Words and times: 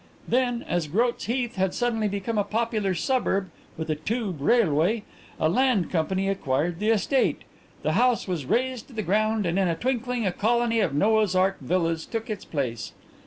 Then, 0.27 0.63
as 0.67 0.87
Groat's 0.87 1.25
Heath 1.25 1.57
had 1.57 1.75
suddenly 1.75 2.07
become 2.07 2.39
a 2.39 2.43
popular 2.43 2.95
suburb 2.95 3.51
with 3.77 3.87
a 3.91 3.95
tube 3.95 4.41
railway, 4.41 5.03
a 5.39 5.47
land 5.47 5.91
company 5.91 6.27
acquired 6.27 6.79
the 6.79 6.89
estate, 6.89 7.43
the 7.83 7.91
house 7.91 8.27
was 8.27 8.47
razed 8.47 8.87
to 8.87 8.93
the 8.93 9.03
ground 9.03 9.45
and 9.45 9.59
in 9.59 9.67
a 9.67 9.75
twinkling 9.75 10.25
a 10.25 10.31
colony 10.31 10.79
of 10.79 10.95
Noah's 10.95 11.35
ark 11.35 11.57
villas 11.59 12.07
took 12.07 12.31
its 12.31 12.45
place. 12.45 12.93